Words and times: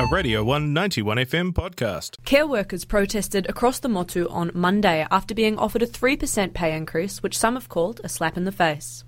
a 0.00 0.06
Radio 0.06 0.42
191 0.42 1.18
FM 1.18 1.52
podcast. 1.52 2.24
Care 2.24 2.46
workers 2.46 2.86
protested 2.86 3.46
across 3.50 3.80
the 3.80 3.88
Motu 3.88 4.26
on 4.30 4.50
Monday 4.54 5.06
after 5.10 5.34
being 5.34 5.58
offered 5.58 5.82
a 5.82 5.86
3% 5.86 6.54
pay 6.54 6.74
increase, 6.74 7.22
which 7.22 7.36
some 7.36 7.52
have 7.52 7.68
called 7.68 8.00
a 8.02 8.08
slap 8.08 8.38
in 8.38 8.44
the 8.44 8.50
face. 8.50 9.04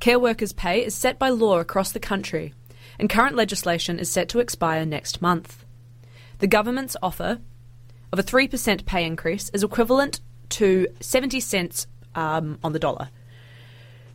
Care 0.00 0.18
workers' 0.18 0.54
pay 0.54 0.82
is 0.82 0.94
set 0.94 1.18
by 1.18 1.28
law 1.28 1.58
across 1.58 1.92
the 1.92 2.00
country, 2.00 2.54
and 2.98 3.10
current 3.10 3.36
legislation 3.36 3.98
is 3.98 4.08
set 4.08 4.30
to 4.30 4.38
expire 4.38 4.86
next 4.86 5.20
month. 5.20 5.62
The 6.38 6.46
government's 6.46 6.96
offer 7.02 7.40
of 8.10 8.18
a 8.18 8.22
3% 8.22 8.86
pay 8.86 9.04
increase 9.04 9.50
is 9.50 9.62
equivalent 9.62 10.20
to 10.50 10.86
70 11.00 11.38
cents 11.40 11.86
um, 12.14 12.58
on 12.64 12.72
the 12.72 12.78
dollar 12.78 13.10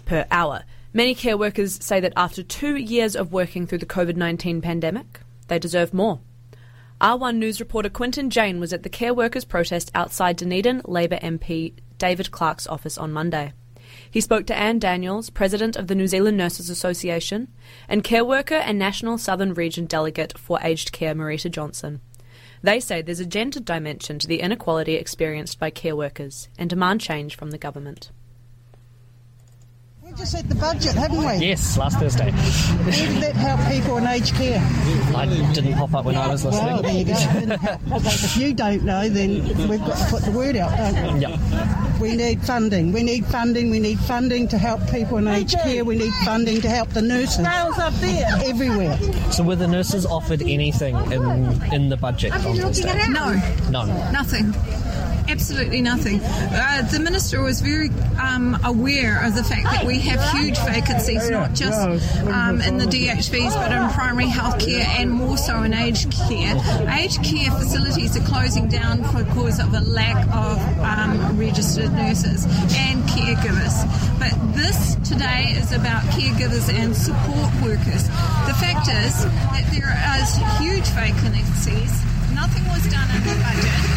per 0.05 0.25
hour. 0.32 0.64
Many 0.91 1.14
care 1.14 1.38
workers 1.38 1.84
say 1.86 2.00
that 2.00 2.14
after 2.16 2.41
two 2.41 2.78
years 2.78 3.16
of 3.16 3.32
working 3.32 3.68
through 3.68 3.78
the 3.78 3.86
COVID 3.86 4.16
19 4.16 4.59
pandemic, 4.62 5.20
they 5.48 5.59
deserve 5.59 5.93
more. 5.93 6.19
R1 7.00 7.36
News 7.36 7.60
reporter 7.60 7.89
Quintin 7.89 8.29
Jane 8.29 8.60
was 8.60 8.74
at 8.74 8.83
the 8.83 8.89
care 8.89 9.14
workers' 9.14 9.46
protest 9.46 9.92
outside 9.93 10.37
Dunedin 10.37 10.82
Labour 10.86 11.18
MP 11.18 11.73
David 11.97 12.32
Clark's 12.32 12.68
office 12.68 12.97
on 12.97 13.14
Monday. 13.14 13.54
He 14.10 14.21
spoke 14.21 14.46
to 14.47 14.57
Anne 14.57 14.79
Daniels, 14.79 15.29
President 15.29 15.75
of 15.75 15.87
the 15.87 15.96
New 15.96 16.07
Zealand 16.07 16.37
Nurses 16.37 16.70
Association, 16.70 17.47
and 17.87 18.04
care 18.04 18.25
worker 18.25 18.56
and 18.56 18.78
National 18.78 19.18
Southern 19.18 19.54
Region 19.54 19.86
Delegate 19.86 20.37
for 20.37 20.60
Aged 20.61 20.92
Care 20.92 21.15
Marita 21.15 21.51
Johnson. 21.51 22.01
They 22.61 22.79
say 22.79 23.01
there's 23.01 23.20
a 23.20 23.25
gender 23.25 23.59
dimension 23.59 24.18
to 24.20 24.28
the 24.28 24.42
inequality 24.42 24.95
experienced 24.95 25.59
by 25.59 25.70
care 25.70 25.95
workers 25.95 26.50
and 26.57 26.70
demand 26.70 27.01
change 27.01 27.36
from 27.36 27.51
the 27.51 27.57
government. 27.57 28.11
We 30.18 30.21
just 30.21 30.36
had 30.36 30.50
the 30.50 30.56
budget, 30.56 30.96
haven't 30.96 31.20
we? 31.20 31.46
Yes, 31.46 31.78
last 31.78 32.00
Thursday. 32.00 32.31
How 32.31 32.89
did 32.89 33.22
that 33.22 33.36
help 33.36 33.59
people 33.72 33.98
in 33.98 34.08
aged 34.08 34.34
care? 34.34 34.59
I 35.16 35.28
didn't 35.53 35.73
pop 35.76 35.94
up 35.94 36.06
when 36.06 36.16
I 36.16 36.28
was 36.28 36.44
listening. 36.44 36.66
Well, 36.73 36.81
there 36.81 36.92
you 36.92 37.06
go. 37.06 37.12
It 37.14 37.34
didn't 37.40 37.59
help. 37.59 37.81
if 38.04 38.36
you 38.36 38.52
don't 38.56 38.84
know, 38.84 39.08
then 39.09 39.44
we've 39.70 39.80
got 39.80 39.96
to 39.96 40.06
put 40.09 40.24
the 40.24 40.32
word 40.32 40.56
out, 40.56 40.76
don't 40.76 41.14
we? 41.14 41.20
Yep. 41.20 42.00
We 42.02 42.16
need 42.16 42.42
funding. 42.42 42.92
We 42.94 43.04
need 43.04 43.28
funding. 43.28 43.70
We 43.70 43.80
need 43.80 44.00
funding 44.00 44.48
to 44.48 44.58
help 44.58 44.90
people 44.90 45.20
in 45.20 45.28
aged 45.28 45.59
care. 45.59 45.86
We 45.86 45.98
need 45.98 46.14
funding 46.26 46.62
to 46.62 46.70
help 46.70 46.90
the 46.90 47.04
nurses. 47.04 47.46
up 47.46 47.94
there. 47.96 48.28
Everywhere. 48.44 48.98
So 49.31 49.44
were 49.44 49.56
the 49.56 49.68
nurses 49.68 50.04
offered 50.08 50.42
anything 50.42 50.96
in 51.12 51.62
in 51.72 51.90
the 51.90 51.98
budget 51.98 52.34
on 52.34 52.42
Thursday? 52.56 53.08
No, 53.09 53.40
None. 53.70 54.12
nothing. 54.12 54.52
Absolutely 55.28 55.81
nothing. 55.81 56.22
Uh, 56.23 56.88
the 56.89 57.00
minister 57.00 57.42
was 57.42 57.59
very 57.61 57.89
um, 58.22 58.58
aware 58.64 59.25
of 59.25 59.36
the 59.36 59.44
fact 59.44 59.64
that 59.64 59.86
we 59.86 60.00
have 60.00 60.22
huge 60.38 60.58
vacancies, 60.59 61.30
not 61.30 61.53
just 61.53 61.80
um, 62.28 62.61
in 62.61 62.78
the 62.78 62.86
DHBs, 62.86 63.53
but 63.53 63.72
in 63.72 63.89
primary 63.94 64.28
health 64.28 64.59
care 64.59 64.86
and 64.88 65.11
more 65.11 65.38
so 65.38 65.64
in 65.64 65.73
aged 65.73 66.11
care. 66.11 66.56
Aged 66.89 67.23
care 67.23 67.52
facilities 67.52 68.16
are 68.16 68.25
closing 68.25 68.69
down 68.69 69.02
because 69.02 69.59
of 69.59 69.73
a 69.73 69.81
lack 69.81 70.16
of 70.34 70.58
um, 70.80 71.38
registered 71.38 71.91
nurses 71.91 72.45
and 72.75 73.03
caregivers. 73.09 73.84
But 74.19 74.34
this 74.56 74.95
today 75.08 75.56
is 75.58 75.72
about 75.73 76.03
caregivers 76.16 76.73
and 76.73 76.95
support 76.95 77.52
workers. 77.62 78.08
The 78.47 78.56
fact 78.59 78.88
is 78.88 79.25
that 79.25 79.67
there 79.72 79.91
are 79.91 80.62
huge 80.62 80.88
vacancies. 80.95 81.91
Nothing 82.34 82.64
was 82.69 82.86
done 82.91 83.09
in 83.16 83.23
the 83.23 83.36
budget. 83.44 83.97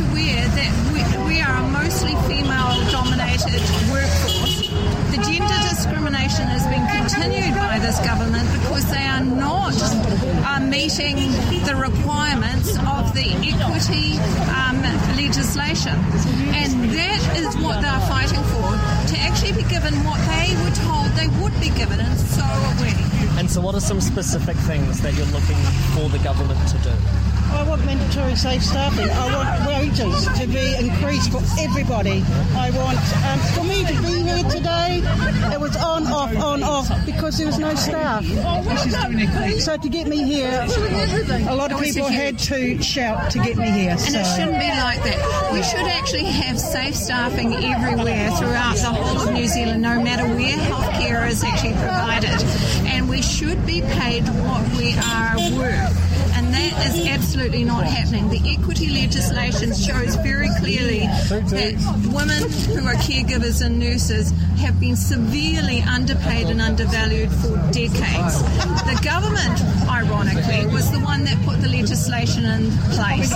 Aware 0.00 0.46
that 0.56 0.72
we, 0.92 1.00
we 1.28 1.40
are 1.40 1.56
a 1.56 1.66
mostly 1.68 2.14
female-dominated 2.28 3.60
workforce. 3.92 4.68
The 5.12 5.20
gender 5.26 5.58
discrimination 5.68 6.46
has 6.48 6.64
been 6.66 6.84
continued 6.88 7.54
by 7.56 7.78
this 7.78 7.98
government 8.00 8.48
because 8.60 8.88
they 8.90 9.04
are 9.04 9.24
not 9.24 9.76
uh, 9.76 10.60
meeting 10.60 11.16
the 11.66 11.76
requirements 11.76 12.76
of 12.78 13.12
the 13.12 13.28
equity 13.44 14.16
um, 14.56 14.80
legislation, 15.16 15.96
and 16.56 16.70
that 16.96 17.22
is 17.36 17.52
what 17.60 17.80
they 17.82 17.88
are 17.88 18.06
fighting 18.08 18.42
for. 18.54 18.70
To 19.12 19.14
actually 19.20 19.52
be 19.52 19.68
given 19.68 19.92
what 20.04 20.20
they 20.30 20.56
were 20.62 20.74
told 20.86 21.12
they 21.18 21.28
would 21.42 21.54
be 21.60 21.70
given, 21.76 22.00
and 22.00 22.18
so 22.18 22.42
are 22.42 22.76
we. 22.80 23.19
And 23.40 23.50
so 23.50 23.62
what 23.62 23.74
are 23.74 23.80
some 23.80 24.02
specific 24.02 24.54
things 24.68 25.00
that 25.00 25.14
you're 25.14 25.32
looking 25.32 25.56
for 25.96 26.10
the 26.12 26.22
government 26.22 26.60
to 26.68 26.78
do? 26.84 26.92
I 27.56 27.64
want 27.66 27.82
mandatory 27.86 28.36
safe 28.36 28.62
staffing. 28.62 29.08
I 29.08 29.26
want 29.34 29.48
wages 29.64 30.28
to 30.38 30.46
be 30.46 30.76
increased 30.76 31.32
for 31.32 31.40
everybody. 31.58 32.22
I 32.52 32.68
want, 32.76 33.00
um, 33.24 33.40
for 33.56 33.64
me 33.64 33.80
to 33.88 33.96
be 34.04 34.20
here 34.28 34.44
today, 34.44 34.79
it 35.52 35.60
was 35.60 35.76
on, 35.76 36.06
off, 36.06 36.36
on, 36.36 36.62
off 36.62 36.90
because 37.06 37.38
there 37.38 37.46
was 37.46 37.58
no 37.58 37.74
staff. 37.74 38.24
So 39.60 39.76
to 39.76 39.88
get 39.88 40.06
me 40.06 40.24
here, 40.24 40.66
a 41.48 41.54
lot 41.54 41.72
of 41.72 41.80
people 41.80 42.08
had 42.08 42.38
to 42.40 42.82
shout 42.82 43.30
to 43.32 43.38
get 43.38 43.56
me 43.56 43.70
here. 43.70 43.90
And 43.92 44.16
it 44.16 44.24
shouldn't 44.24 44.58
be 44.58 44.68
like 44.68 45.02
that. 45.04 45.50
We 45.52 45.62
should 45.62 45.86
actually 45.86 46.24
have 46.24 46.58
safe 46.58 46.94
staffing 46.94 47.54
everywhere 47.54 48.30
throughout 48.32 48.76
the 48.76 48.86
whole 48.86 49.28
of 49.28 49.32
New 49.32 49.46
Zealand, 49.46 49.82
no 49.82 50.00
matter 50.02 50.26
where 50.26 50.56
healthcare 50.56 51.28
is 51.28 51.42
actually 51.44 51.72
provided. 51.72 52.42
And 52.86 53.08
we 53.08 53.22
should 53.22 53.64
be 53.66 53.82
paid 53.82 54.24
what 54.24 54.68
we 54.76 54.94
are 54.98 55.36
worth. 55.58 56.19
And 56.40 56.54
that 56.54 56.86
is 56.96 57.06
absolutely 57.06 57.64
not 57.64 57.84
happening. 57.84 58.30
The 58.30 58.40
equity 58.56 58.88
legislation 58.88 59.74
shows 59.74 60.14
very 60.16 60.48
clearly 60.58 61.00
that 61.28 61.76
women 62.14 62.42
who 62.72 62.86
are 62.88 62.94
caregivers 62.94 63.60
and 63.64 63.78
nurses 63.78 64.30
have 64.56 64.80
been 64.80 64.96
severely 64.96 65.82
underpaid 65.82 66.46
and 66.46 66.62
undervalued 66.62 67.30
for 67.30 67.56
decades. 67.72 68.40
The 68.88 68.98
government, 69.04 69.60
ironically, 69.86 70.64
was 70.72 70.90
the 70.90 71.00
one 71.00 71.24
that 71.24 71.36
put 71.44 71.60
the 71.60 71.68
legislation 71.68 72.46
in 72.46 72.70
place. 72.96 73.30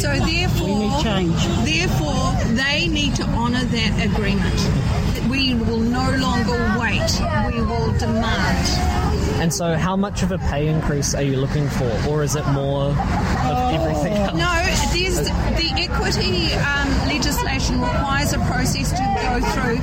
So 0.00 0.08
therefore, 0.18 0.68
We 0.68 0.88
need 0.88 1.02
change. 1.04 1.46
therefore, 1.68 2.32
they 2.56 2.88
need 2.88 3.14
to 3.16 3.24
honour 3.24 3.62
that 3.64 3.92
agreement. 4.08 5.28
We 5.30 5.52
will 5.52 5.80
no 5.80 6.10
longer 6.16 6.76
wait. 6.80 7.12
We 7.52 7.60
will 7.60 7.92
demand. 7.98 9.07
And 9.40 9.54
so 9.54 9.76
how 9.76 9.96
much 9.96 10.22
of 10.24 10.32
a 10.32 10.38
pay 10.38 10.66
increase 10.66 11.14
are 11.14 11.22
you 11.22 11.36
looking 11.36 11.68
for? 11.68 11.90
Or 12.08 12.24
is 12.24 12.34
it 12.34 12.44
more 12.48 12.90
of 12.90 13.72
everything 13.72 14.14
else? 14.14 14.36
No, 14.36 14.68
there's 14.92 15.28
the 15.58 15.72
equity 15.76 16.52
um, 16.54 16.88
legislation 17.06 17.80
requires 17.80 18.32
a 18.32 18.38
process 18.40 18.90
to 18.90 19.04
go 19.22 19.40
through 19.52 19.78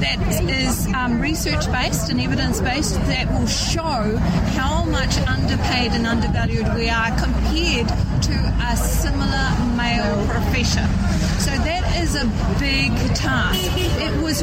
that 0.00 0.18
is 0.50 0.86
um, 0.94 1.20
research 1.20 1.70
based 1.72 2.10
and 2.10 2.20
evidence 2.20 2.60
based 2.60 2.94
that 3.06 3.30
will 3.32 3.46
show 3.46 4.16
how 4.58 4.84
much 4.84 5.16
underpaid 5.26 5.92
and 5.92 6.06
undervalued 6.06 6.66
we 6.74 6.90
are 6.90 7.08
compared 7.18 7.88
to 8.22 8.34
a 8.70 8.76
similar 8.76 9.48
male 9.76 10.26
profession. 10.28 10.86
So 11.38 11.50
that 11.64 12.02
is 12.02 12.14
a 12.14 12.26
big 12.58 12.92
task. 13.14 13.58
It 13.76 14.22
was 14.22 14.42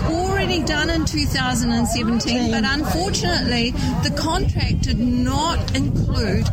done 0.64 0.90
in 0.90 1.06
2017, 1.06 2.52
but 2.52 2.64
unfortunately, 2.64 3.72
the 4.04 4.16
contract 4.16 4.82
did 4.82 5.00
not 5.00 5.76
include 5.76 6.46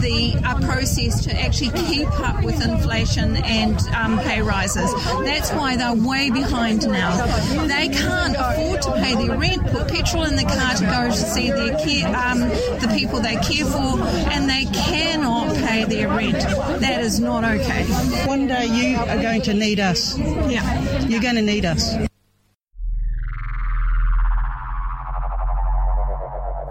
the 0.00 0.34
uh, 0.44 0.58
process 0.66 1.22
to 1.24 1.40
actually 1.40 1.70
keep 1.86 2.08
up 2.20 2.42
with 2.42 2.64
inflation 2.64 3.36
and 3.36 3.78
um, 3.94 4.18
pay 4.20 4.40
rises. 4.40 4.92
That's 5.24 5.52
why 5.52 5.76
they're 5.76 5.94
way 5.94 6.30
behind 6.30 6.88
now. 6.88 7.26
They 7.66 7.88
can't 7.90 8.34
afford 8.36 8.82
to 8.82 8.92
pay 8.92 9.14
their 9.14 9.36
rent, 9.36 9.66
put 9.66 9.88
petrol 9.88 10.24
in 10.24 10.36
the 10.36 10.44
car 10.44 10.74
to 10.74 10.84
go 10.86 11.06
to 11.06 11.16
see 11.16 11.50
their 11.50 11.78
care, 11.78 12.08
um, 12.16 12.40
the 12.40 12.92
people 12.96 13.20
they 13.20 13.36
care 13.36 13.66
for, 13.66 14.00
and 14.32 14.48
they 14.48 14.64
cannot 14.72 15.54
pay 15.56 15.84
their 15.84 16.08
rent. 16.08 16.40
That 16.80 17.02
is 17.02 17.20
not 17.20 17.44
okay. 17.44 17.84
One 18.26 18.46
day 18.46 18.66
you 18.66 18.96
are 18.96 19.20
going 19.20 19.42
to 19.42 19.54
need 19.54 19.80
us. 19.80 20.18
Yeah. 20.18 21.04
You're 21.06 21.20
going 21.20 21.36
to 21.36 21.42
need 21.42 21.64
us. 21.64 21.94